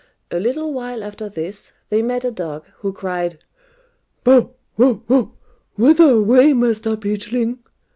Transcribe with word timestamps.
A 0.31 0.39
little 0.39 0.73
while 0.73 1.03
after 1.03 1.29
this, 1.29 1.73
they 1.91 2.01
met 2.01 2.25
a 2.25 2.31
dog, 2.31 2.65
who 2.79 2.91
cried 2.91 3.37
"Bow! 4.23 4.55
wow! 4.75 5.03
wow! 5.07 5.33
whither 5.75 6.09
away, 6.09 6.53
Master 6.53 6.97
Peachling?" 6.97 7.59